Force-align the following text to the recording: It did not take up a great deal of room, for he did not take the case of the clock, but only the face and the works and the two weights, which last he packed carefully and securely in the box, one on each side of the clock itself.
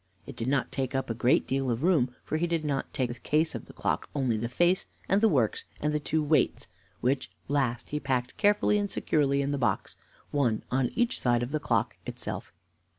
It 0.25 0.35
did 0.35 0.47
not 0.47 0.71
take 0.71 0.95
up 0.95 1.11
a 1.11 1.13
great 1.13 1.45
deal 1.45 1.69
of 1.69 1.83
room, 1.83 2.15
for 2.23 2.37
he 2.37 2.47
did 2.47 2.65
not 2.65 2.91
take 2.91 3.13
the 3.13 3.19
case 3.19 3.53
of 3.53 3.65
the 3.65 3.71
clock, 3.73 4.09
but 4.11 4.19
only 4.19 4.35
the 4.35 4.49
face 4.49 4.87
and 5.07 5.21
the 5.21 5.29
works 5.29 5.65
and 5.79 5.93
the 5.93 5.99
two 5.99 6.23
weights, 6.23 6.67
which 7.01 7.29
last 7.47 7.89
he 7.91 7.99
packed 7.99 8.35
carefully 8.35 8.79
and 8.79 8.89
securely 8.89 9.43
in 9.43 9.51
the 9.51 9.59
box, 9.59 9.97
one 10.31 10.63
on 10.71 10.89
each 10.95 11.19
side 11.19 11.43
of 11.43 11.51
the 11.51 11.59
clock 11.59 11.97
itself. 12.07 12.51